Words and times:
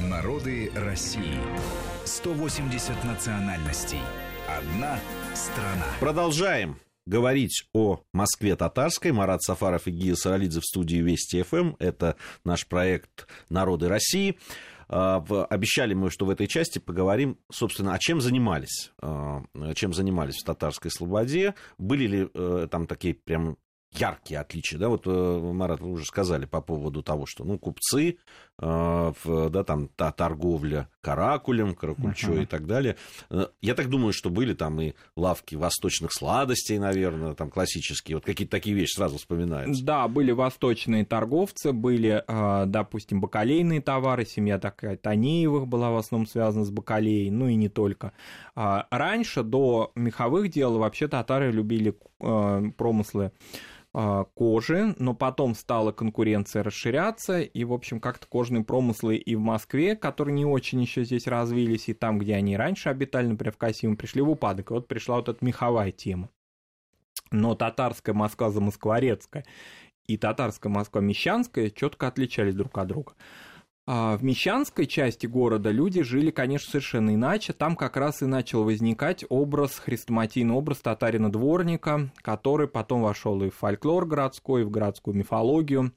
Народы 0.00 0.70
России. 0.74 1.38
180 2.04 3.02
национальностей. 3.04 4.00
Одна 4.46 4.98
страна. 5.34 5.86
Продолжаем 6.00 6.78
говорить 7.06 7.66
о 7.72 8.00
Москве 8.12 8.56
татарской. 8.56 9.12
Марат 9.12 9.42
Сафаров 9.42 9.86
и 9.86 9.90
Гия 9.90 10.14
Саралидзе 10.14 10.60
в 10.60 10.66
студии 10.66 10.98
Вести 10.98 11.42
ФМ. 11.42 11.76
Это 11.78 12.16
наш 12.44 12.66
проект 12.66 13.26
«Народы 13.48 13.88
России». 13.88 14.38
А, 14.88 15.24
обещали 15.48 15.94
мы, 15.94 16.10
что 16.10 16.26
в 16.26 16.30
этой 16.30 16.46
части 16.46 16.78
поговорим, 16.78 17.38
собственно, 17.50 17.94
о 17.94 17.98
чем 17.98 18.20
занимались, 18.20 18.92
а, 19.00 19.44
чем 19.74 19.94
занимались 19.94 20.36
в 20.36 20.44
татарской 20.44 20.90
слободе, 20.90 21.54
были 21.78 22.06
ли 22.06 22.28
э, 22.32 22.68
там 22.70 22.86
такие 22.86 23.14
прям 23.14 23.56
яркие 23.92 24.40
отличия, 24.40 24.78
да, 24.78 24.88
вот, 24.88 25.06
э, 25.06 25.52
Марат, 25.52 25.80
вы 25.80 25.90
уже 25.90 26.04
сказали 26.04 26.44
по 26.44 26.60
поводу 26.60 27.02
того, 27.02 27.26
что, 27.26 27.44
ну, 27.44 27.58
купцы, 27.58 28.18
э, 28.58 29.12
да, 29.24 29.64
там, 29.64 29.88
та 29.88 30.12
торговля 30.12 30.88
каракулем, 31.00 31.74
каракульчой 31.74 32.38
uh-huh. 32.38 32.42
и 32.42 32.46
так 32.46 32.66
далее. 32.66 32.96
Э, 33.30 33.46
я 33.62 33.74
так 33.74 33.88
думаю, 33.88 34.12
что 34.12 34.30
были 34.30 34.54
там 34.54 34.80
и 34.80 34.94
лавки 35.16 35.54
восточных 35.54 36.12
сладостей, 36.12 36.78
наверное, 36.78 37.34
там, 37.34 37.50
классические, 37.50 38.16
вот 38.16 38.24
какие-то 38.24 38.50
такие 38.50 38.76
вещи 38.76 38.96
сразу 38.96 39.18
вспоминаются. 39.18 39.84
Да, 39.84 40.08
были 40.08 40.32
восточные 40.32 41.04
торговцы, 41.04 41.72
были, 41.72 42.22
допустим, 42.66 43.20
бакалейные 43.20 43.80
товары, 43.80 44.24
семья 44.24 44.58
такая 44.58 44.96
Танеевых 44.96 45.66
была 45.66 45.90
в 45.90 45.96
основном 45.96 46.26
связана 46.26 46.64
с 46.64 46.70
бакалеей, 46.70 47.30
ну 47.30 47.48
и 47.48 47.54
не 47.54 47.68
только. 47.68 48.12
А 48.54 48.86
раньше, 48.90 49.42
до 49.42 49.92
меховых 49.94 50.50
дел, 50.50 50.78
вообще 50.78 51.08
татары 51.08 51.52
любили 51.52 51.96
промыслы 52.18 53.32
а, 53.98 54.24
кожи, 54.34 54.94
но 54.98 55.14
потом 55.14 55.54
стала 55.54 55.90
конкуренция 55.90 56.62
расширяться, 56.62 57.40
и, 57.40 57.64
в 57.64 57.72
общем, 57.72 57.98
как-то 57.98 58.26
кожные 58.26 58.62
промыслы 58.62 59.16
и 59.16 59.34
в 59.34 59.40
Москве, 59.40 59.96
которые 59.96 60.34
не 60.34 60.44
очень 60.44 60.82
еще 60.82 61.02
здесь 61.02 61.26
развились, 61.26 61.88
и 61.88 61.94
там, 61.94 62.18
где 62.18 62.34
они 62.34 62.58
раньше 62.58 62.90
обитали, 62.90 63.26
например, 63.26 63.54
в 63.54 63.56
Касиму, 63.56 63.96
пришли 63.96 64.20
в 64.20 64.28
упадок. 64.28 64.70
И 64.70 64.74
вот 64.74 64.86
пришла 64.86 65.16
вот 65.16 65.30
эта 65.30 65.42
меховая 65.42 65.92
тема. 65.92 66.28
Но 67.30 67.54
татарская 67.54 68.14
Москва 68.14 68.50
замоскворецкая 68.50 69.46
и 70.06 70.18
татарская 70.18 70.70
Москва 70.70 71.00
мещанская 71.00 71.70
четко 71.70 72.06
отличались 72.06 72.54
друг 72.54 72.76
от 72.76 72.88
друга. 72.88 73.14
А 73.88 74.16
в 74.16 74.24
Мещанской 74.24 74.86
части 74.86 75.26
города 75.26 75.70
люди 75.70 76.02
жили, 76.02 76.32
конечно, 76.32 76.70
совершенно 76.70 77.14
иначе. 77.14 77.52
Там 77.52 77.76
как 77.76 77.96
раз 77.96 78.20
и 78.20 78.26
начал 78.26 78.64
возникать 78.64 79.24
образ, 79.28 79.78
хрестоматийный 79.78 80.54
образ 80.54 80.78
татарина-дворника, 80.78 82.10
который 82.20 82.66
потом 82.66 83.02
вошел 83.02 83.40
и 83.44 83.50
в 83.50 83.54
фольклор 83.54 84.04
городской, 84.04 84.62
и 84.62 84.64
в 84.64 84.70
городскую 84.70 85.16
мифологию. 85.16 85.92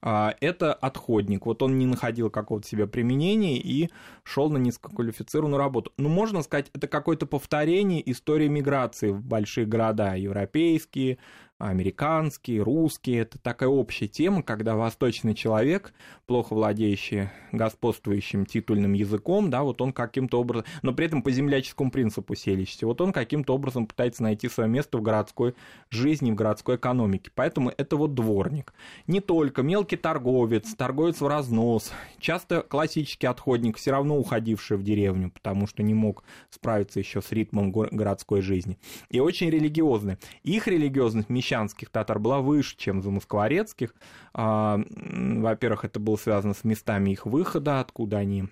А, 0.00 0.34
это 0.40 0.72
отходник. 0.72 1.46
Вот 1.46 1.62
он 1.62 1.78
не 1.78 1.86
находил 1.86 2.30
какого-то 2.30 2.66
себе 2.66 2.86
применения 2.86 3.58
и 3.58 3.90
шел 4.22 4.48
на 4.50 4.58
низкоквалифицированную 4.58 5.58
работу. 5.58 5.92
Ну, 5.96 6.08
можно 6.08 6.42
сказать, 6.42 6.70
это 6.72 6.86
какое-то 6.86 7.26
повторение 7.26 8.08
истории 8.10 8.48
миграции 8.48 9.10
в 9.10 9.24
большие 9.24 9.66
города, 9.66 10.14
европейские, 10.14 11.18
американский, 11.58 12.60
русский. 12.60 13.14
Это 13.14 13.38
такая 13.38 13.68
общая 13.68 14.06
тема, 14.06 14.42
когда 14.42 14.76
восточный 14.76 15.34
человек, 15.34 15.92
плохо 16.26 16.54
владеющий 16.54 17.30
господствующим 17.52 18.46
титульным 18.46 18.92
языком, 18.92 19.50
да, 19.50 19.62
вот 19.62 19.80
он 19.82 19.92
каким-то 19.92 20.40
образом, 20.40 20.66
но 20.82 20.92
при 20.92 21.06
этом 21.06 21.22
по 21.22 21.30
земляческому 21.30 21.90
принципу 21.90 22.34
селищности, 22.34 22.84
вот 22.84 23.00
он 23.00 23.12
каким-то 23.12 23.54
образом 23.54 23.86
пытается 23.86 24.22
найти 24.22 24.48
свое 24.48 24.68
место 24.68 24.98
в 24.98 25.02
городской 25.02 25.54
жизни, 25.90 26.30
в 26.30 26.36
городской 26.36 26.76
экономике. 26.76 27.30
Поэтому 27.34 27.72
это 27.76 27.96
вот 27.96 28.14
дворник. 28.14 28.72
Не 29.06 29.20
только 29.20 29.57
мелкий 29.62 29.96
торговец, 29.96 30.74
торговец 30.74 31.20
в 31.20 31.26
разнос, 31.26 31.92
часто 32.18 32.62
классический 32.62 33.26
отходник, 33.26 33.76
все 33.76 33.90
равно 33.90 34.18
уходивший 34.18 34.76
в 34.76 34.82
деревню, 34.82 35.30
потому 35.30 35.66
что 35.66 35.82
не 35.82 35.94
мог 35.94 36.24
справиться 36.50 36.98
еще 36.98 37.22
с 37.22 37.32
ритмом 37.32 37.70
городской 37.70 38.40
жизни. 38.40 38.78
И 39.10 39.20
очень 39.20 39.50
религиозный. 39.50 40.16
Их 40.42 40.66
религиозность 40.66 41.28
мещанских 41.28 41.90
татар 41.90 42.18
была 42.18 42.40
выше, 42.40 42.76
чем 42.76 43.02
за 43.02 43.10
москворецких. 43.10 43.94
А, 44.34 44.80
во-первых, 44.86 45.84
это 45.84 46.00
было 46.00 46.16
связано 46.16 46.54
с 46.54 46.64
местами 46.64 47.10
их 47.10 47.26
выхода, 47.26 47.80
откуда 47.80 48.18
они 48.18 48.48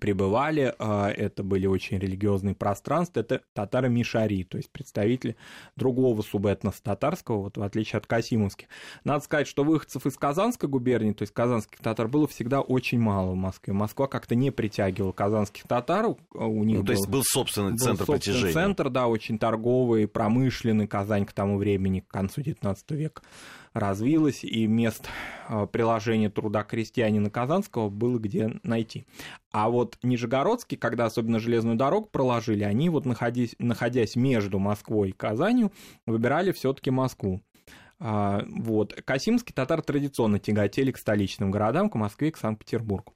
пребывали, 0.00 0.74
а, 0.78 1.10
это 1.10 1.42
были 1.42 1.66
очень 1.66 1.98
религиозные 1.98 2.54
пространства, 2.54 3.20
это 3.20 3.42
татары 3.52 3.88
Мишари, 3.88 4.44
то 4.44 4.56
есть 4.56 4.70
представители 4.70 5.36
другого 5.76 6.22
субэтноса 6.22 6.82
татарского, 6.82 7.42
вот 7.42 7.56
в 7.56 7.62
отличие 7.62 7.98
от 7.98 8.06
касимовских. 8.06 8.68
Надо 9.04 9.24
сказать, 9.24 9.46
что 9.46 9.64
выходцев 9.64 10.06
из 10.06 10.16
Казанской 10.16 10.68
губернии, 10.68 11.12
то 11.12 11.22
есть 11.22 11.32
казанских 11.32 11.78
татар, 11.78 12.08
было 12.08 12.26
всегда 12.26 12.60
очень 12.60 12.98
мало 12.98 13.32
в 13.32 13.36
Москве. 13.36 13.72
Москва 13.72 14.06
как-то 14.06 14.34
не 14.34 14.50
притягивала 14.50 15.12
казанских 15.12 15.64
татар, 15.66 16.06
у 16.32 16.64
них 16.64 16.78
ну, 16.78 16.84
то 16.84 16.86
был, 16.86 16.92
есть 16.92 17.08
был 17.08 17.22
собственный 17.24 17.72
был 17.72 17.78
центр 17.78 18.04
собственный 18.04 18.18
притяжения. 18.18 18.52
центр, 18.52 18.90
да, 18.90 19.06
очень 19.06 19.38
торговый, 19.38 20.06
промышленный, 20.06 20.86
Казань 20.86 21.26
к 21.26 21.32
тому 21.32 21.58
времени, 21.58 22.00
к 22.00 22.08
концу 22.08 22.42
XIX 22.42 22.76
века 22.90 23.22
развилась, 23.76 24.42
и 24.42 24.66
мест 24.66 25.08
а, 25.48 25.66
приложения 25.66 26.30
труда 26.30 26.64
крестьянина 26.64 27.28
Казанского 27.28 27.90
было 27.90 28.18
где 28.18 28.58
найти. 28.62 29.06
А 29.52 29.68
вот 29.68 29.98
Нижегородский, 30.02 30.78
когда 30.78 31.04
особенно 31.04 31.38
железную 31.38 31.76
дорогу 31.76 32.08
проложили, 32.10 32.64
они 32.64 32.88
вот 32.88 33.04
находясь, 33.04 33.54
находясь 33.58 34.16
между 34.16 34.58
Москвой 34.58 35.10
и 35.10 35.12
Казанью, 35.12 35.72
выбирали 36.06 36.52
все-таки 36.52 36.90
Москву. 36.90 37.42
А, 37.98 38.44
вот. 38.48 38.94
Касимский 39.04 39.54
татар 39.54 39.82
традиционно 39.82 40.38
тяготели 40.38 40.90
к 40.90 40.98
столичным 40.98 41.50
городам, 41.50 41.90
к 41.90 41.94
Москве 41.96 42.32
к 42.32 42.38
Санкт-Петербургу. 42.38 43.12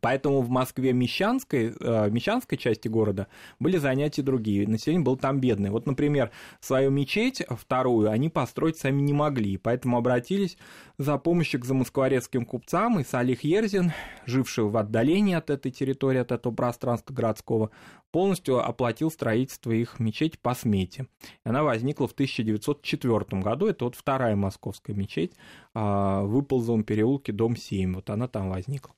Поэтому 0.00 0.42
в 0.42 0.48
Москве 0.48 0.92
Мещанской, 0.92 1.74
э, 1.78 2.10
Мещанской 2.10 2.58
части 2.58 2.88
города 2.88 3.26
были 3.58 3.76
занятия 3.76 4.22
другие. 4.22 4.66
Население 4.68 5.04
было 5.04 5.16
там 5.16 5.40
бедное. 5.40 5.70
Вот, 5.70 5.86
например, 5.86 6.30
свою 6.60 6.90
мечеть, 6.90 7.42
вторую, 7.48 8.10
они 8.10 8.28
построить 8.28 8.76
сами 8.76 9.00
не 9.02 9.12
могли. 9.12 9.56
Поэтому 9.56 9.98
обратились 9.98 10.56
за 10.98 11.18
помощью 11.18 11.60
к 11.60 11.64
замоскворецким 11.64 12.44
купцам. 12.44 13.00
И 13.00 13.04
Салих 13.04 13.44
Ерзин, 13.44 13.92
живший 14.26 14.64
в 14.64 14.76
отдалении 14.76 15.34
от 15.34 15.50
этой 15.50 15.70
территории, 15.70 16.20
от 16.20 16.32
этого 16.32 16.54
пространства 16.54 17.14
городского, 17.14 17.70
полностью 18.14 18.64
оплатил 18.64 19.10
строительство 19.10 19.72
их 19.72 19.98
мечети 19.98 20.38
по 20.40 20.54
смете. 20.54 21.08
Она 21.42 21.64
возникла 21.64 22.06
в 22.06 22.12
1904 22.12 23.42
году. 23.42 23.66
Это 23.66 23.86
вот 23.86 23.96
вторая 23.96 24.36
московская 24.36 24.94
мечеть 24.94 25.32
а, 25.74 26.22
в 26.22 26.28
Выползовом 26.28 26.84
переулке, 26.84 27.32
дом 27.32 27.56
7. 27.56 27.94
Вот 27.94 28.10
она 28.10 28.28
там 28.28 28.50
возникла. 28.50 28.94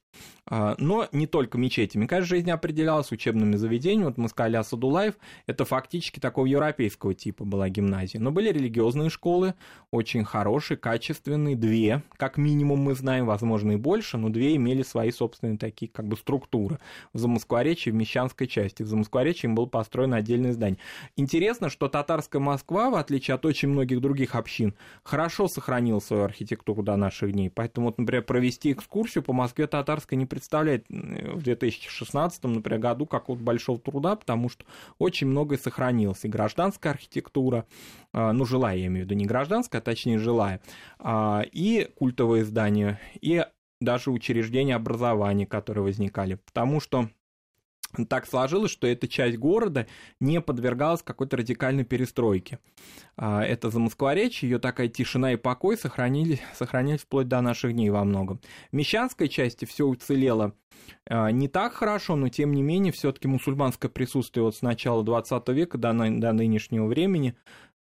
А, 0.48 0.76
но 0.78 1.08
не 1.10 1.26
только 1.26 1.58
мечетями. 1.58 2.06
Конечно, 2.06 2.36
жизнь 2.36 2.50
определялась 2.50 3.10
учебными 3.10 3.56
заведениями. 3.56 4.06
Вот 4.06 4.18
мы 4.18 4.28
сказали 4.28 4.56
Асадулаев, 4.56 5.14
это 5.46 5.64
фактически 5.64 6.20
такого 6.20 6.46
европейского 6.46 7.14
типа 7.14 7.44
была 7.44 7.68
гимназия. 7.68 8.20
Но 8.20 8.30
были 8.30 8.50
религиозные 8.50 9.10
школы, 9.10 9.54
очень 9.90 10.24
хорошие, 10.24 10.76
качественные, 10.76 11.56
две, 11.56 12.02
как 12.16 12.36
минимум 12.36 12.80
мы 12.80 12.94
знаем, 12.94 13.26
возможно 13.26 13.72
и 13.72 13.76
больше, 13.76 14.18
но 14.18 14.28
две 14.28 14.54
имели 14.54 14.82
свои 14.82 15.10
собственные 15.10 15.58
такие 15.58 15.90
как 15.90 16.06
бы 16.06 16.16
структуры. 16.16 16.78
В 17.12 17.18
Замоскворечье, 17.18 17.92
в 17.92 17.96
Мещанской 17.96 18.46
части. 18.46 18.84
В 18.84 18.86
Замоскворечье 18.86 19.48
им 19.48 19.56
было 19.56 19.66
построено 19.66 20.18
отдельное 20.18 20.52
здание. 20.52 20.78
Интересно, 21.16 21.70
что 21.70 21.88
татарская 21.88 22.40
Москва, 22.40 22.90
в 22.90 22.94
отличие 22.94 23.34
от 23.34 23.44
очень 23.44 23.68
многих 23.68 24.00
других 24.00 24.36
общин, 24.36 24.74
хорошо 25.02 25.48
сохранила 25.48 25.98
свою 25.98 26.22
архитектуру 26.22 26.84
до 26.84 26.94
наших 26.94 27.32
дней. 27.32 27.50
Поэтому, 27.50 27.86
вот, 27.86 27.98
например, 27.98 28.22
провести 28.22 28.70
экскурсию 28.70 29.24
по 29.24 29.32
Москве 29.32 29.66
татарской 29.66 30.05
Красноярска 30.06 30.16
не 30.16 30.26
представляет 30.26 30.86
в 30.88 31.42
2016, 31.42 32.44
например, 32.44 32.80
году 32.80 33.06
какого-то 33.06 33.44
большого 33.44 33.78
труда, 33.78 34.16
потому 34.16 34.48
что 34.48 34.64
очень 34.98 35.26
многое 35.26 35.58
сохранилось. 35.58 36.24
И 36.24 36.28
гражданская 36.28 36.92
архитектура, 36.92 37.66
а, 38.12 38.32
ну, 38.32 38.44
жилая, 38.44 38.76
я 38.76 38.86
имею 38.86 39.04
в 39.04 39.10
виду, 39.10 39.14
не 39.14 39.26
гражданская, 39.26 39.80
а 39.80 39.84
точнее 39.84 40.18
жилая, 40.18 40.60
а, 40.98 41.44
и 41.52 41.90
культовые 41.96 42.44
здания, 42.44 43.00
и 43.20 43.44
даже 43.80 44.10
учреждения 44.10 44.74
образования, 44.74 45.46
которые 45.46 45.84
возникали. 45.84 46.34
Потому 46.46 46.80
что 46.80 47.08
так 48.08 48.26
сложилось, 48.26 48.70
что 48.70 48.86
эта 48.86 49.08
часть 49.08 49.38
города 49.38 49.86
не 50.20 50.40
подвергалась 50.40 51.02
какой-то 51.02 51.38
радикальной 51.38 51.84
перестройке. 51.84 52.58
А, 53.16 53.42
это 53.42 53.70
за 53.70 53.78
Москворечье, 53.78 54.48
ее 54.48 54.58
такая 54.58 54.88
тишина 54.88 55.32
и 55.32 55.36
покой 55.36 55.76
сохранились, 55.76 56.40
сохранились 56.54 57.02
вплоть 57.02 57.28
до 57.28 57.40
наших 57.40 57.72
дней 57.72 57.90
во 57.90 58.04
многом. 58.04 58.40
В 58.70 58.76
Мещанской 58.76 59.28
части 59.28 59.64
все 59.64 59.86
уцелело 59.86 60.54
а, 61.08 61.30
не 61.30 61.48
так 61.48 61.74
хорошо, 61.74 62.16
но 62.16 62.28
тем 62.28 62.52
не 62.52 62.62
менее 62.62 62.92
все-таки 62.92 63.28
мусульманское 63.28 63.90
присутствие 63.90 64.44
вот 64.44 64.56
с 64.56 64.62
начала 64.62 65.02
20 65.04 65.48
века 65.48 65.78
до, 65.78 65.92
до 65.92 66.32
нынешнего 66.32 66.86
времени 66.86 67.36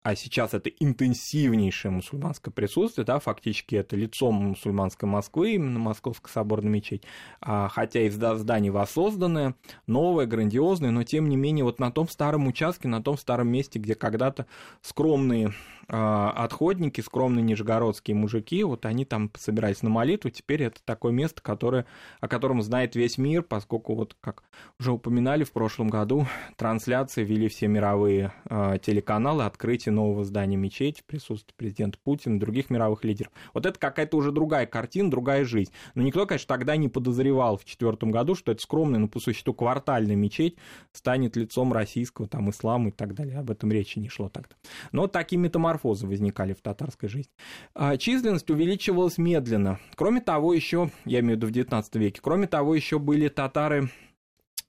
а 0.05 0.15
сейчас 0.17 0.53
это 0.53 0.69
интенсивнейшее 0.69 1.91
мусульманское 1.91 2.53
присутствие, 2.53 3.07
да, 3.07 3.19
фактически 3.19 3.75
это 3.75 3.97
лицом 3.97 4.35
мусульманской 4.35 5.09
Москвы, 5.09 5.55
именно 5.55 5.79
Московская 5.79 6.31
соборная 6.31 6.71
мечеть, 6.71 7.05
а, 7.41 7.69
хотя 7.69 8.03
и 8.03 8.11
здание 8.11 8.71
воссозданное, 8.71 9.55
новое, 9.87 10.27
грандиозное, 10.27 10.91
но 10.91 11.05
тем 11.05 11.31
не 11.31 11.37
менее 11.37 11.65
вот 11.65 11.81
на 11.81 11.91
том 11.91 12.07
старом 12.07 12.47
участке, 12.47 12.87
на 12.87 13.03
том 13.03 13.17
старом 13.17 13.49
месте, 13.49 13.79
где 13.79 13.95
когда-то 13.95 14.45
скромные 14.83 15.55
а, 15.89 16.31
отходники, 16.33 17.01
скромные 17.01 17.43
нижегородские 17.43 18.15
мужики, 18.15 18.63
вот 18.63 18.85
они 18.87 19.07
там 19.07 19.31
собирались 19.37 19.83
на 19.83 19.91
молитву, 19.91 20.29
теперь 20.29 20.65
это 20.65 20.81
такое 20.85 21.13
место, 21.13 21.43
которое, 21.43 21.87
о 22.21 22.29
котором 22.29 22.61
знает 22.61 22.95
весь 22.95 23.17
мир, 23.17 23.43
поскольку 23.43 23.95
вот, 23.95 24.17
как 24.21 24.43
уже 24.79 24.93
упоминали 24.93 25.45
в 25.45 25.53
прошлом 25.53 25.89
году, 25.89 26.27
трансляции 26.57 27.25
вели 27.25 27.49
все 27.49 27.69
мировые 27.69 28.33
э, 28.51 28.79
телеканалы, 28.83 29.45
открытие 29.45 29.94
нового 29.95 30.25
здания 30.25 30.57
мечети 30.57 31.01
в 31.01 31.05
присутствии 31.05 31.55
президента 31.57 31.99
Путина, 32.03 32.39
других 32.39 32.71
мировых 32.71 33.05
лидеров. 33.05 33.33
Вот 33.53 33.65
это 33.67 33.79
какая-то 33.79 34.17
уже 34.17 34.33
другая 34.33 34.67
картина, 34.67 35.11
другая 35.11 35.45
жизнь. 35.45 35.73
Но 35.95 36.03
никто, 36.03 36.27
конечно, 36.27 36.49
тогда 36.49 36.77
не 36.77 36.89
подозревал 36.89 37.57
в 37.57 37.65
четвертом 37.65 38.11
году, 38.11 38.35
что 38.35 38.53
это 38.53 38.63
скромная, 38.63 39.01
но 39.01 39.09
по 39.09 39.21
существу 39.21 39.55
квартальная 39.55 40.17
мечеть 40.17 40.57
станет 40.93 41.37
лицом 41.37 41.73
российского 41.73 42.29
там 42.29 42.51
ислама 42.51 42.89
и 42.89 42.93
так 42.93 43.15
далее. 43.15 43.39
Об 43.39 43.51
этом 43.51 43.73
речи 43.73 43.99
не 43.99 44.09
шло 44.09 44.29
тогда. 44.29 44.57
Но 44.93 45.07
такие 45.07 45.39
метаморфозы 45.39 46.07
возникали 46.07 46.53
в 46.53 46.61
татарской 46.61 47.09
жизни. 47.09 47.33
А 47.75 47.97
численность 47.97 48.51
увеличивалась 48.51 49.19
медленно. 49.19 49.79
Кроме 49.95 50.21
того, 50.21 50.55
еще, 50.55 50.91
я 51.05 51.21
имею 51.21 51.35
в 51.35 51.39
виду 51.39 51.47
в 51.47 51.53
19 51.53 51.95
веке, 51.97 52.21
кроме 52.23 52.47
того, 52.47 52.75
еще 52.75 52.99
были 52.99 53.29
татары 53.29 53.91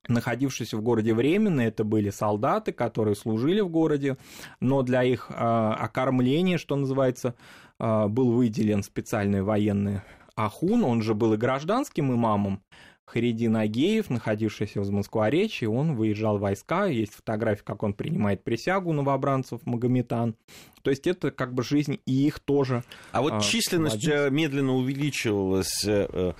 находившиеся 0.08 0.78
в 0.78 0.82
городе 0.82 1.14
временно, 1.14 1.62
это 1.62 1.84
были 1.84 2.10
солдаты, 2.10 2.72
которые 2.72 3.16
служили 3.16 3.62
в 3.62 3.70
городе, 3.70 4.18
но 4.60 4.82
для 4.82 5.04
их 5.04 5.30
э, 5.30 5.34
окормления, 5.34 6.58
что 6.58 6.76
называется, 6.76 7.36
э, 7.80 8.08
был 8.08 8.32
выделен 8.32 8.84
специальный 8.84 9.42
военный 9.42 10.02
ахун, 10.36 10.84
он 10.84 11.02
же 11.02 11.14
был 11.14 11.34
и 11.34 11.38
гражданским 11.38 12.14
имамом, 12.14 12.62
Харидин 13.06 13.56
Агеев, 13.56 14.10
находившийся 14.10 14.82
в 14.82 14.92
Москворечье, 14.92 15.70
он 15.70 15.96
выезжал 15.96 16.38
в 16.38 16.42
войска, 16.42 16.86
есть 16.86 17.14
фотография, 17.14 17.64
как 17.64 17.84
он 17.84 17.94
принимает 17.94 18.44
присягу 18.44 18.94
новобранцев 18.94 19.62
Магометан. 19.66 20.36
То 20.82 20.90
есть 20.90 21.06
это 21.08 21.32
как 21.32 21.54
бы 21.54 21.64
жизнь 21.64 22.00
и 22.06 22.28
их 22.28 22.40
тоже. 22.40 22.84
А 23.12 23.22
вот 23.22 23.34
а, 23.34 23.40
численность 23.42 24.04
владельцев. 24.04 24.34
медленно 24.34 24.74
увеличивалась 24.74 25.84
э, 25.86 26.34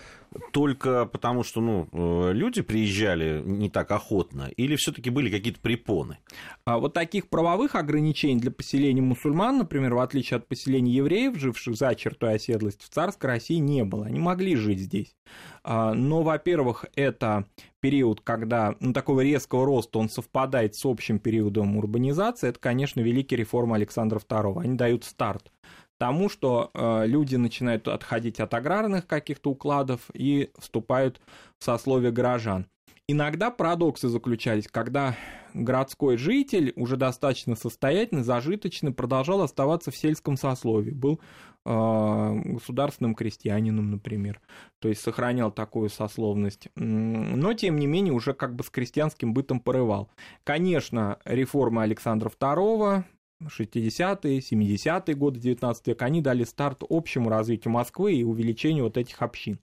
только 0.52 1.06
потому, 1.06 1.44
что 1.44 1.62
ну, 1.62 1.88
э, 1.92 2.34
люди 2.34 2.62
приезжали 2.62 3.42
не 3.44 3.70
так 3.70 3.92
охотно, 3.92 4.50
или 4.56 4.76
все-таки 4.76 5.10
были 5.10 5.30
какие-то 5.30 5.60
препоны? 5.60 6.18
А 6.66 6.78
вот 6.78 6.94
таких 6.94 7.30
правовых 7.30 7.76
ограничений 7.76 8.40
для 8.40 8.52
поселения 8.52 9.02
мусульман, 9.02 9.58
например, 9.58 9.96
в 9.96 10.00
отличие 10.00 10.38
от 10.38 10.48
поселений 10.48 10.94
евреев, 10.94 11.38
живших 11.38 11.76
за 11.76 11.96
чертой 11.96 12.36
оседлости, 12.36 12.84
в 12.84 12.90
царской 12.90 13.30
России 13.30 13.58
не 13.58 13.84
было. 13.84 14.06
Они 14.06 14.20
могли 14.20 14.56
жить 14.56 14.80
здесь. 14.80 15.16
А, 15.64 15.94
но, 15.94 16.22
во-первых, 16.24 16.86
это 16.96 17.46
период, 17.80 18.22
когда 18.22 18.76
ну, 18.80 18.94
такого 18.94 19.22
резкого 19.22 19.66
роста 19.66 20.00
он 20.00 20.10
совпадает 20.10 20.76
с 20.76 20.86
общим 20.86 21.20
периодом 21.20 21.78
урбанизации, 21.78 22.50
это, 22.50 22.60
конечно, 22.60 23.00
великие 23.00 23.38
реформы 23.38 23.76
Александра 23.76 24.20
II. 24.20 24.62
Они 24.62 24.76
дают 24.76 25.04
старт 25.04 25.52
тому, 25.98 26.30
что 26.30 26.72
э, 26.74 27.06
люди 27.08 27.36
начинают 27.36 27.88
отходить 27.88 28.40
от 28.40 28.54
аграрных 28.54 29.08
каких-то 29.08 29.52
укладов 29.52 30.02
и 30.14 30.52
вступают 30.58 31.22
в 31.60 31.64
сословие 31.64 32.12
горожан. 32.12 32.68
Иногда 33.08 33.52
парадоксы 33.52 34.08
заключались, 34.08 34.68
когда 34.68 35.16
городской 35.54 36.18
житель, 36.18 36.74
уже 36.76 36.98
достаточно 36.98 37.56
состоятельный, 37.56 38.24
зажиточный, 38.24 38.94
продолжал 38.94 39.44
оставаться 39.44 39.92
в 39.92 39.96
сельском 39.96 40.38
сословии, 40.38 40.90
был 40.90 41.22
э, 41.66 42.42
государственным 42.46 43.14
крестьянином, 43.14 43.92
например, 43.92 44.42
то 44.80 44.90
есть 44.90 45.02
сохранял 45.02 45.52
такую 45.52 45.90
сословность, 45.90 46.70
но 46.76 47.54
тем 47.54 47.78
не 47.78 47.86
менее 47.86 48.14
уже 48.14 48.34
как 48.34 48.56
бы 48.56 48.64
с 48.64 48.72
крестьянским 48.72 49.36
бытом 49.36 49.60
порывал. 49.60 50.10
Конечно, 50.44 51.20
реформы 51.26 51.84
Александра 51.84 52.30
II, 52.30 53.04
60-е, 53.44 54.40
70-е 54.40 55.16
годы 55.16 55.40
19 55.40 55.88
века, 55.88 56.06
они 56.06 56.22
дали 56.22 56.44
старт 56.44 56.84
общему 56.90 57.30
развитию 57.30 57.72
Москвы 57.72 58.14
и 58.14 58.24
увеличению 58.24 58.86
вот 58.86 58.98
этих 58.98 59.22
общин. 59.22 59.60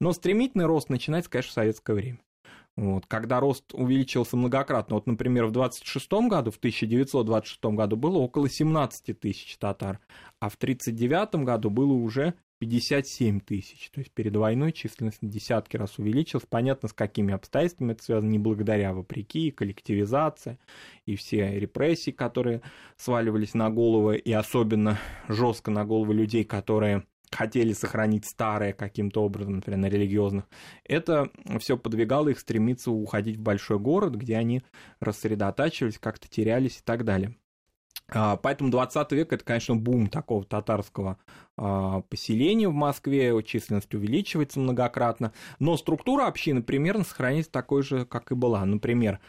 Но 0.00 0.12
стремительный 0.12 0.66
рост 0.66 0.88
начинается, 0.88 1.30
конечно, 1.30 1.50
в 1.50 1.54
советское 1.54 1.94
время. 1.94 2.18
Вот, 2.74 3.04
когда 3.06 3.38
рост 3.38 3.74
увеличился 3.74 4.36
многократно, 4.36 4.94
вот, 4.94 5.06
например, 5.06 5.44
в 5.44 5.50
26 5.50 6.10
году, 6.28 6.50
в 6.50 6.56
1926 6.56 7.64
году 7.64 7.96
было 7.96 8.16
около 8.16 8.48
17 8.48 9.20
тысяч 9.20 9.58
татар, 9.58 10.00
а 10.40 10.48
в 10.48 10.54
1939 10.54 11.44
году 11.44 11.68
было 11.68 11.92
уже 11.92 12.34
57 12.62 13.40
тысяч. 13.40 13.90
То 13.90 13.98
есть 13.98 14.12
перед 14.12 14.36
войной 14.36 14.70
численность 14.70 15.20
на 15.20 15.28
десятки 15.28 15.76
раз 15.76 15.98
увеличилась. 15.98 16.46
Понятно, 16.48 16.88
с 16.88 16.92
какими 16.92 17.34
обстоятельствами 17.34 17.90
это 17.90 18.04
связано, 18.04 18.30
не 18.30 18.38
благодаря, 18.38 18.90
а 18.90 18.94
вопреки, 18.94 19.50
коллективизация 19.50 20.60
и 21.04 21.16
все 21.16 21.58
репрессии, 21.58 22.12
которые 22.12 22.62
сваливались 22.96 23.54
на 23.54 23.68
головы, 23.68 24.16
и 24.16 24.32
особенно 24.32 25.00
жестко 25.26 25.72
на 25.72 25.84
головы 25.84 26.14
людей, 26.14 26.44
которые 26.44 27.02
хотели 27.32 27.72
сохранить 27.72 28.26
старое 28.26 28.72
каким-то 28.72 29.24
образом, 29.24 29.56
например, 29.56 29.80
на 29.80 29.86
религиозных, 29.86 30.44
это 30.84 31.30
все 31.58 31.76
подвигало 31.76 32.28
их 32.28 32.38
стремиться 32.38 32.92
уходить 32.92 33.38
в 33.38 33.42
большой 33.42 33.80
город, 33.80 34.14
где 34.14 34.36
они 34.36 34.62
рассредотачивались, 35.00 35.98
как-то 35.98 36.28
терялись 36.28 36.78
и 36.78 36.82
так 36.84 37.04
далее. 37.04 37.34
А, 38.08 38.36
поэтому 38.36 38.70
20 38.70 39.12
век 39.12 39.32
это, 39.32 39.44
конечно, 39.44 39.76
бум 39.76 40.08
такого 40.08 40.44
татарского 40.44 41.18
а, 41.56 42.00
поселения 42.02 42.68
в 42.68 42.74
Москве, 42.74 43.34
численность 43.42 43.94
увеличивается 43.94 44.60
многократно, 44.60 45.32
но 45.58 45.76
структура 45.76 46.26
общины 46.26 46.62
примерно 46.62 47.04
сохраняется 47.04 47.52
такой 47.52 47.82
же, 47.82 48.04
как 48.04 48.30
и 48.32 48.34
была. 48.34 48.64
Например, 48.64 49.20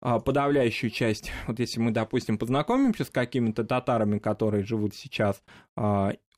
а, 0.00 0.20
подавляющую 0.20 0.90
часть, 0.90 1.32
вот 1.46 1.58
если 1.58 1.80
мы, 1.80 1.90
допустим, 1.90 2.38
познакомимся 2.38 3.04
с 3.04 3.10
какими-то 3.10 3.64
татарами, 3.64 4.18
которые 4.18 4.64
живут 4.64 4.94
сейчас, 4.94 5.42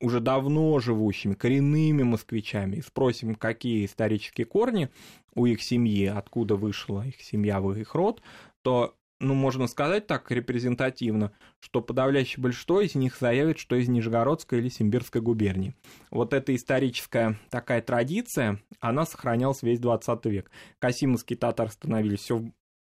уже 0.00 0.20
давно 0.20 0.78
живущими, 0.80 1.34
коренными 1.34 2.02
москвичами, 2.02 2.76
и 2.76 2.80
спросим, 2.80 3.34
какие 3.34 3.84
исторические 3.84 4.46
корни 4.46 4.88
у 5.34 5.44
их 5.44 5.62
семьи, 5.62 6.06
откуда 6.06 6.56
вышла 6.56 7.06
их 7.06 7.20
семья 7.20 7.60
в 7.60 7.72
их 7.72 7.94
род, 7.94 8.22
то 8.62 8.94
ну, 9.20 9.34
можно 9.34 9.66
сказать 9.66 10.06
так 10.06 10.30
репрезентативно, 10.30 11.32
что 11.60 11.82
подавляющее 11.82 12.42
большинство 12.42 12.80
из 12.80 12.94
них 12.94 13.16
заявит, 13.18 13.58
что 13.58 13.76
из 13.76 13.88
Нижегородской 13.88 14.58
или 14.58 14.68
Симбирской 14.68 15.20
губернии. 15.20 15.74
Вот 16.10 16.32
эта 16.32 16.54
историческая 16.56 17.38
такая 17.50 17.82
традиция, 17.82 18.60
она 18.80 19.04
сохранялась 19.04 19.62
весь 19.62 19.78
20 19.78 20.24
век. 20.26 20.50
Касимовские 20.78 21.36
татары 21.36 21.70
становились 21.70 22.20
все 22.20 22.42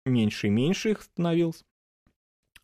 меньше 0.05 0.49
и 0.49 0.51
меньше 0.51 0.91
их 0.91 1.03
становилось. 1.03 1.65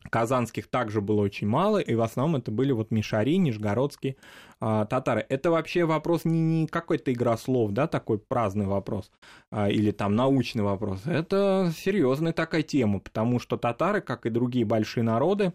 Казанских 0.09 0.67
также 0.67 1.01
было 1.01 1.21
очень 1.21 1.47
мало, 1.47 1.77
и 1.79 1.95
в 1.95 2.01
основном 2.01 2.41
это 2.41 2.51
были 2.51 2.71
вот 2.71 2.91
Мишари, 2.91 3.37
Нижегородские 3.37 4.17
а, 4.59 4.85
татары. 4.85 5.25
Это 5.29 5.51
вообще 5.51 5.85
вопрос 5.85 6.25
не, 6.25 6.41
не 6.41 6.67
какой-то 6.67 7.11
игра 7.11 7.37
слов, 7.37 7.71
да, 7.71 7.87
такой 7.87 8.19
праздный 8.19 8.65
вопрос, 8.65 9.11
а, 9.51 9.69
или 9.69 9.91
там 9.91 10.15
научный 10.15 10.63
вопрос. 10.63 11.05
Это 11.05 11.71
серьезная 11.75 12.33
такая 12.33 12.63
тема, 12.63 12.99
потому 12.99 13.39
что 13.39 13.57
татары, 13.57 14.01
как 14.01 14.25
и 14.25 14.29
другие 14.29 14.65
большие 14.65 15.03
народы, 15.03 15.53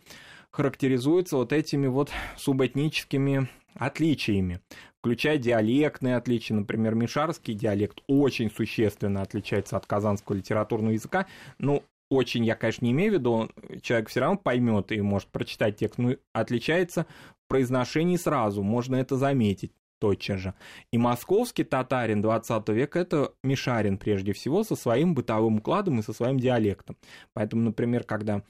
характеризуются 0.51 1.37
вот 1.37 1.53
этими 1.53 1.87
вот 1.87 2.11
субэтническими 2.37 3.49
отличиями, 3.75 4.61
включая 4.99 5.39
диалектные 5.39 6.17
отличия. 6.17 6.57
Например, 6.57 6.95
мишарский 6.95 7.55
диалект 7.55 8.01
очень 8.09 8.51
существенно 8.51 9.23
отличается 9.23 9.77
от 9.77 9.87
казанского 9.87 10.37
литературного 10.37 10.93
языка. 10.93 11.27
Ну, 11.59 11.83
очень, 12.11 12.45
я, 12.45 12.55
конечно, 12.55 12.85
не 12.85 12.93
имею 12.93 13.13
в 13.13 13.15
виду, 13.15 13.51
человек 13.83 14.09
все 14.09 14.21
равно 14.21 14.39
поймет 14.39 14.93
и 14.93 15.01
может 15.01 15.29
прочитать 15.29 15.77
текст, 15.77 15.99
но 15.99 16.15
отличается 16.33 17.07
в 17.45 17.49
произношении 17.49 18.17
сразу, 18.17 18.63
можно 18.63 18.97
это 18.97 19.17
заметить 19.17 19.73
тотчас 20.01 20.41
же. 20.41 20.55
И 20.93 20.99
московский 20.99 21.65
татарин 21.65 22.23
20 22.23 22.69
века– 22.69 22.99
это 23.01 23.33
Мишарин 23.43 23.99
прежде 23.99 24.33
всего 24.33 24.63
со 24.63 24.77
своим 24.77 25.15
бытовым 25.15 25.57
укладом 25.57 25.99
и 25.99 26.03
со 26.03 26.13
своим 26.13 26.39
диалектом. 26.39 26.97
Поэтому, 27.35 27.63
например, 27.63 28.05
когда 28.05 28.43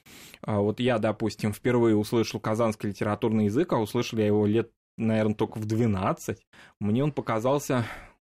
а, 0.42 0.60
вот 0.60 0.78
я, 0.78 0.98
допустим, 0.98 1.52
впервые 1.52 1.96
услышал 1.96 2.38
казанский 2.38 2.90
литературный 2.90 3.46
язык, 3.46 3.72
а 3.72 3.78
услышал 3.78 4.18
я 4.18 4.26
его 4.26 4.46
лет 4.46 4.70
наверное, 4.98 5.34
только 5.34 5.58
в 5.58 5.64
12, 5.64 6.38
мне 6.80 7.04
он 7.04 7.12
показался 7.12 7.84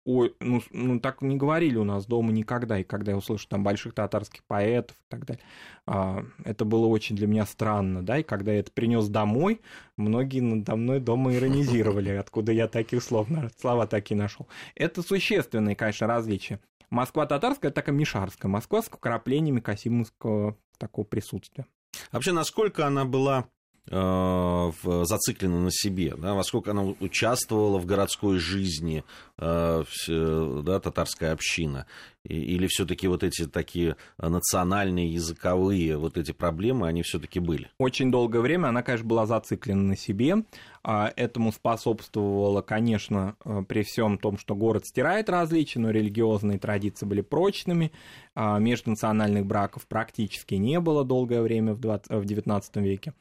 ой, 0.05 0.35
ну, 0.41 0.63
ну 0.71 1.01
так 1.01 1.23
не 1.23 1.37
говорили 1.37 1.77
у 1.77 1.85
нас 1.85 2.07
дома 2.07 2.33
никогда, 2.33 2.79
и 2.79 2.85
когда 2.85 3.13
я 3.13 3.19
услышал 3.19 3.49
там 3.49 3.65
больших 3.65 3.95
татарских 3.95 4.45
поэтов 4.45 4.97
и 4.97 5.05
так 5.09 5.25
далее, 5.25 5.43
а, 5.87 6.25
это 6.45 6.65
было 6.65 6.87
очень 6.87 7.17
для 7.17 7.27
меня 7.27 7.47
странно, 7.47 8.05
да, 8.05 8.19
и 8.19 8.23
когда 8.23 8.53
я 8.53 8.61
это 8.61 8.71
принес 8.71 9.09
домой, 9.09 9.61
многие 9.97 10.41
надо 10.41 10.77
мной 10.77 11.01
дома 11.01 11.35
иронизировали, 11.35 12.11
откуда 12.11 12.53
я 12.53 12.69
таких 12.69 13.03
слов, 13.03 13.29
слова 13.59 13.87
такие 13.87 14.17
нашел. 14.17 14.47
Это 14.75 15.03
существенные, 15.03 15.77
конечно, 15.77 16.07
различия. 16.07 16.61
Москва 16.91 17.27
татарская, 17.27 17.73
так 17.73 17.89
и 17.89 17.93
мишарская. 17.93 18.51
Москва 18.51 18.83
с 18.83 18.87
вкраплениями 18.87 19.61
касимовского 19.61 20.57
такого 20.79 21.05
присутствия. 21.05 21.67
Вообще, 22.13 22.33
насколько 22.33 22.87
она 22.87 23.05
была 23.05 23.49
зациклена 23.87 25.61
на 25.61 25.71
себе, 25.71 26.15
да, 26.17 26.35
насколько 26.35 26.71
она 26.71 26.83
участвовала 27.01 27.79
в 27.79 27.87
городской 27.87 28.39
жизни, 28.39 29.05
э, 29.39 29.85
да, 30.09 30.81
татарская 30.81 31.33
община, 31.33 31.87
или 32.25 32.67
все-таки 32.67 33.07
вот 33.09 33.23
эти 33.23 33.47
такие 33.47 33.97
национальные, 34.19 35.13
языковые 35.13 35.97
вот 35.97 36.17
эти 36.17 36.33
проблемы, 36.33 36.89
они 36.89 37.03
все-таки 37.03 37.41
были? 37.41 37.71
Очень 37.79 38.11
долгое 38.11 38.41
время 38.41 38.69
она, 38.69 38.83
конечно, 38.83 39.07
была 39.07 39.27
зациклена 39.27 39.83
на 39.83 39.97
себе. 39.97 40.45
А 40.87 41.11
этому 41.17 41.51
способствовало, 41.51 42.61
конечно, 42.61 43.37
э, 43.45 43.63
при 43.67 43.83
всем 43.83 44.19
том, 44.19 44.37
что 44.37 44.55
город 44.55 44.85
стирает 44.85 45.31
различия, 45.31 45.79
но 45.79 45.91
религиозные 45.91 46.59
традиции 46.59 47.07
были 47.07 47.23
прочными, 47.23 47.91
а 48.35 48.59
межнациональных 48.59 49.47
браков 49.47 49.87
практически 49.87 50.57
не 50.57 50.81
было 50.81 51.03
долгое 51.03 51.41
время 51.41 51.73
в, 51.73 51.81
20, 51.81 52.11
в 52.11 52.25
19 52.27 52.77
веке. 52.77 53.15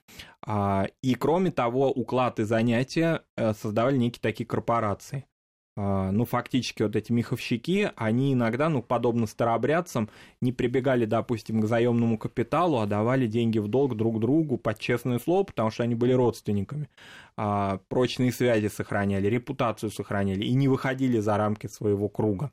А, 0.45 0.87
и 1.01 1.15
кроме 1.15 1.51
того, 1.51 1.89
уклад 1.89 2.39
и 2.41 2.43
занятия 2.43 3.21
э, 3.37 3.53
создавали 3.53 3.95
некие 3.95 4.21
такие 4.21 4.45
корпорации. 4.45 5.25
А, 5.75 6.11
ну, 6.11 6.25
фактически 6.25 6.83
вот 6.83 6.95
эти 6.95 7.11
меховщики, 7.11 7.91
они 7.95 8.33
иногда, 8.33 8.69
ну, 8.69 8.83
подобно 8.83 9.25
старообрядцам, 9.25 10.09
не 10.39 10.51
прибегали, 10.51 11.05
допустим, 11.05 11.61
к 11.61 11.65
заемному 11.65 12.17
капиталу, 12.17 12.79
а 12.79 12.85
давали 12.85 13.25
деньги 13.25 13.57
в 13.57 13.67
долг 13.67 13.95
друг 13.95 14.19
другу 14.19 14.57
под 14.57 14.79
честное 14.79 15.17
слово, 15.17 15.43
потому 15.43 15.71
что 15.71 15.83
они 15.83 15.95
были 15.95 16.13
родственниками. 16.13 16.89
А, 17.37 17.79
прочные 17.89 18.31
связи 18.31 18.67
сохраняли, 18.67 19.27
репутацию 19.27 19.89
сохраняли 19.89 20.43
и 20.45 20.53
не 20.53 20.67
выходили 20.67 21.19
за 21.19 21.37
рамки 21.37 21.67
своего 21.67 22.07
круга. 22.07 22.51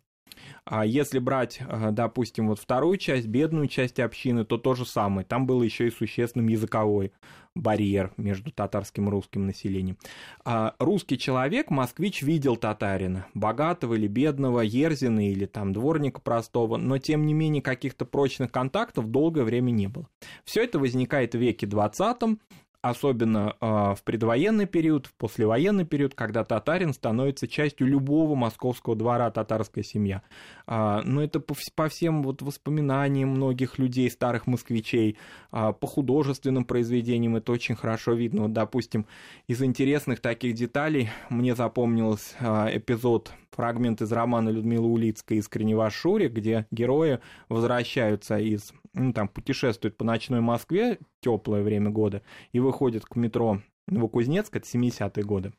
А 0.65 0.85
если 0.85 1.19
брать, 1.19 1.61
а, 1.69 1.91
допустим, 1.91 2.49
вот 2.49 2.59
вторую 2.59 2.97
часть, 2.97 3.27
бедную 3.27 3.69
часть 3.69 4.01
общины, 4.01 4.45
то 4.45 4.59
то 4.59 4.75
же 4.75 4.87
самое. 4.87 5.27
Там 5.27 5.47
было 5.47 5.63
еще 5.63 5.89
и 5.89 5.91
существенным 5.91 6.49
языковой 6.49 7.13
барьер 7.55 8.13
между 8.17 8.53
татарским 8.53 9.09
и 9.09 9.11
русским 9.11 9.47
населением. 9.47 9.99
А 10.45 10.75
русский 10.79 11.19
человек, 11.19 11.71
москвич, 11.71 12.23
видел 12.23 12.57
татарина, 12.57 13.27
богатого 13.35 13.95
или 13.95 14.07
бедного, 14.07 14.61
ерзина 14.61 15.31
или 15.31 15.47
там 15.47 15.73
дворника 15.73 16.21
простого, 16.21 16.77
но 16.77 16.99
тем 16.99 17.27
не 17.27 17.35
менее 17.35 17.63
каких-то 17.63 18.05
прочных 18.05 18.53
контактов 18.53 19.11
долгое 19.11 19.43
время 19.43 19.71
не 19.71 19.89
было. 19.89 20.09
Все 20.45 20.63
это 20.63 20.79
возникает 20.79 21.35
в 21.35 21.39
веке 21.39 21.67
20 21.67 22.39
особенно 22.83 23.57
э, 23.61 23.67
в 23.95 24.03
предвоенный 24.05 24.67
период, 24.67 25.07
в 25.07 25.15
послевоенный 25.15 25.85
период, 25.85 26.15
когда 26.15 26.45
татарин 26.45 26.93
становится 26.95 27.47
частью 27.47 27.87
любого 27.87 28.35
московского 28.35 28.97
двора 28.97 29.31
татарская 29.31 29.85
семья. 29.85 30.23
Э, 30.67 31.01
но 31.05 31.23
это 31.23 31.41
по, 31.41 31.89
всем 31.89 32.23
вот 32.23 32.43
воспоминаниям 32.43 33.31
многих 33.31 33.79
людей, 33.79 34.11
старых 34.11 34.47
москвичей, 34.47 35.19
э, 35.53 35.73
по 35.79 35.87
художественным 35.87 36.65
произведениям 36.65 37.37
это 37.37 37.53
очень 37.53 37.75
хорошо 37.75 38.13
видно. 38.13 38.43
Вот, 38.43 38.53
допустим, 38.53 39.07
из 39.47 39.63
интересных 39.63 40.21
таких 40.21 40.55
деталей 40.55 41.11
мне 41.29 41.55
запомнился 41.55 42.35
э, 42.41 42.79
эпизод 42.79 43.33
фрагмент 43.51 44.01
из 44.01 44.13
романа 44.13 44.49
Людмилы 44.49 44.89
Улицкой 44.89 45.39
«Искренне 45.39 45.77
ваш 45.77 45.95
Шурик», 45.95 46.33
где 46.33 46.67
герои 46.71 47.19
возвращаются 47.49 48.39
из, 48.39 48.73
ну, 48.95 49.13
там, 49.13 49.29
путешествуют 49.29 49.97
по 49.97 50.05
ночной 50.05 50.41
Москве, 50.41 50.99
теплое 51.21 51.63
время 51.63 51.91
года, 51.91 52.23
и 52.53 52.61
выходят 52.61 53.05
к 53.05 53.17
метро 53.17 53.61
Новокузнецк, 53.87 54.55
это 54.57 54.67
70-е 54.67 55.25
годы, 55.25 55.53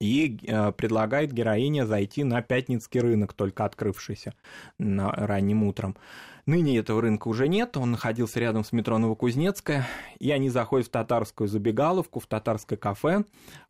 и 0.00 0.38
э, 0.42 0.72
предлагает 0.72 1.32
героине 1.32 1.86
зайти 1.86 2.24
на 2.24 2.42
Пятницкий 2.42 3.00
рынок, 3.00 3.32
только 3.32 3.64
открывшийся 3.64 4.34
на 4.78 5.10
ранним 5.10 5.64
утром. 5.64 5.96
Ныне 6.48 6.78
этого 6.78 7.02
рынка 7.02 7.28
уже 7.28 7.46
нет, 7.46 7.76
он 7.76 7.90
находился 7.90 8.40
рядом 8.40 8.64
с 8.64 8.72
метро 8.72 8.96
Новокузнецкая, 8.96 9.86
и 10.18 10.30
они 10.30 10.48
заходят 10.48 10.86
в 10.86 10.90
татарскую 10.90 11.46
забегаловку, 11.46 12.20
в 12.20 12.26
татарское 12.26 12.78
кафе, 12.78 13.24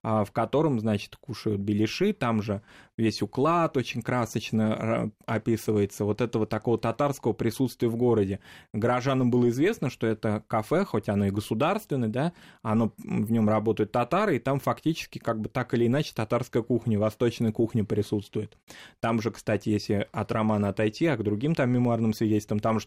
а, 0.05 0.25
в 0.25 0.31
котором, 0.31 0.79
значит, 0.79 1.17
кушают 1.17 1.61
беляши, 1.61 2.13
там 2.13 2.41
же 2.41 2.63
весь 2.97 3.21
уклад 3.21 3.77
очень 3.77 4.01
красочно 4.01 5.11
описывается, 5.27 6.05
вот 6.05 6.21
этого 6.21 6.47
такого 6.47 6.79
татарского 6.79 7.33
присутствия 7.33 7.89
в 7.89 7.97
городе. 7.97 8.39
Горожанам 8.73 9.31
было 9.31 9.49
известно, 9.49 9.91
что 9.91 10.07
это 10.07 10.45
кафе, 10.47 10.85
хоть 10.85 11.09
оно 11.09 11.27
и 11.27 11.31
государственное, 11.31 12.09
да, 12.09 12.33
оно, 12.63 12.93
в 12.99 13.33
нем 13.33 13.49
работают 13.49 13.91
татары, 13.91 14.37
и 14.37 14.39
там 14.39 14.61
фактически 14.61 15.19
как 15.19 15.41
бы 15.41 15.49
так 15.49 15.75
или 15.75 15.89
иначе 15.89 16.13
татарская 16.15 16.63
кухня, 16.63 16.97
восточная 16.97 17.51
кухня 17.51 17.85
присутствует. 17.85 18.57
Там 19.01 19.21
же, 19.21 19.33
кстати, 19.33 19.69
если 19.69 20.07
от 20.13 20.31
романа 20.31 20.69
отойти, 20.69 21.07
а 21.07 21.17
к 21.17 21.25
другим 21.25 21.57
там 21.57 21.71
мемуарным 21.71 22.15
свидетельствам, 22.15 22.61
там 22.69 22.81
же 22.81 22.87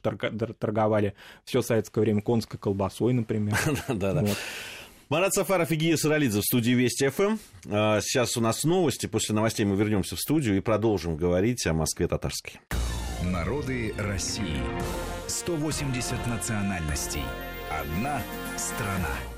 торговали 0.60 1.16
все 1.44 1.64
советское 1.64 2.02
время 2.02 2.22
конской 2.22 2.60
колбасой, 2.60 3.14
например. 3.14 3.58
Да-да. 3.88 4.24
Марат 5.10 5.34
Сафаров 5.34 5.72
и 5.72 5.76
Гия 5.76 5.98
Саралидзе 5.98 6.40
в 6.40 6.44
студии 6.44 6.72
Вести 6.72 7.10
ФМ. 7.10 7.38
А, 7.66 8.00
сейчас 8.02 8.38
у 8.38 8.42
нас 8.42 8.64
новости. 8.64 9.08
После 9.08 9.34
новостей 9.34 9.66
мы 9.66 9.76
вернемся 9.76 10.16
в 10.16 10.20
студию 10.20 10.56
и 10.56 10.62
продолжим 10.62 11.18
говорить 11.18 11.66
о 11.66 11.74
Москве 11.74 12.08
татарской. 12.08 12.62
Народы 13.24 13.94
России. 13.98 14.62
180 15.28 16.28
национальностей. 16.28 17.24
Одна 17.72 18.22
страна. 18.56 19.31